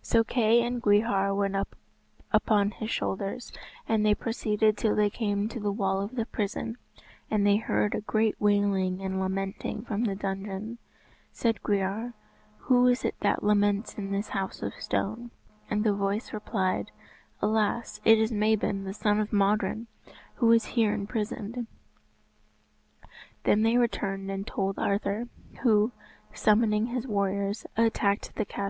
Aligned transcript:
So 0.00 0.24
Kay 0.24 0.62
and 0.62 0.80
Gwrhyr 0.82 1.36
went 1.36 1.54
upon 2.32 2.70
his 2.70 2.88
shoulders, 2.90 3.52
and 3.86 4.02
they 4.02 4.14
proceeded 4.14 4.78
till 4.78 4.96
they 4.96 5.10
came 5.10 5.46
to 5.46 5.60
the 5.60 5.70
wall 5.70 6.00
of 6.00 6.16
the 6.16 6.24
prison, 6.24 6.78
and 7.30 7.46
they 7.46 7.56
heard 7.58 7.94
a 7.94 8.00
great 8.00 8.40
wailing 8.40 9.02
and 9.02 9.20
lamenting 9.20 9.82
from 9.84 10.04
the 10.04 10.14
dungeon. 10.16 10.78
Said 11.32 11.60
Gwrhyr, 11.62 12.14
"Who 12.60 12.86
is 12.86 13.04
it 13.04 13.16
that 13.20 13.42
laments 13.42 13.92
in 13.98 14.10
this 14.10 14.28
house 14.30 14.62
of 14.62 14.72
stone?" 14.78 15.32
And 15.68 15.84
the 15.84 15.92
voice 15.92 16.32
replied, 16.32 16.90
"Alas, 17.42 18.00
it 18.06 18.16
is 18.18 18.32
Mabon, 18.32 18.84
the 18.84 18.94
son 18.94 19.20
of 19.20 19.34
Modron, 19.34 19.86
who 20.36 20.50
is 20.52 20.64
here 20.64 20.94
imprisoned!" 20.94 21.66
Then 23.42 23.64
they 23.64 23.76
returned 23.76 24.30
and 24.30 24.46
told 24.46 24.78
Arthur, 24.78 25.28
who, 25.60 25.92
summoning 26.32 26.86
his 26.86 27.06
warriors 27.06 27.66
attacked 27.76 28.34
the 28.34 28.46
castle. 28.46 28.66